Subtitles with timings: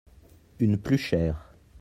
[0.57, 1.53] Une plus chère.